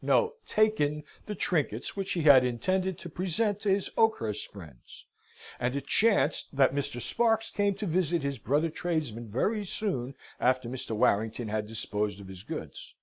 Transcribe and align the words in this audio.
no; 0.00 0.32
taken 0.46 1.04
the 1.26 1.34
trinkets 1.34 1.94
which 1.94 2.12
he 2.12 2.22
had 2.22 2.46
intended 2.46 2.98
to 2.98 3.10
present 3.10 3.60
to 3.60 3.68
his 3.68 3.90
Oakhurst 3.98 4.50
friends; 4.50 5.04
and 5.60 5.76
it 5.76 5.86
chanced 5.86 6.56
that 6.56 6.74
Mr. 6.74 6.98
Sparks 6.98 7.50
came 7.50 7.74
to 7.74 7.84
visit 7.84 8.22
his 8.22 8.38
brother 8.38 8.70
tradesman 8.70 9.28
very 9.28 9.66
soon 9.66 10.14
after 10.40 10.66
Mr. 10.66 10.92
Warrington 10.96 11.48
had 11.48 11.66
disposed 11.66 12.20
of 12.20 12.28
his 12.28 12.42
goods. 12.42 12.94